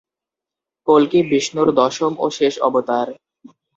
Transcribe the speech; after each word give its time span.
কল্কি 0.87 1.19
বিষ্ণুর 1.31 1.69
দশম 1.79 2.13
ও 2.19 2.35
শেষ 2.37 2.53
অবতার। 2.67 3.07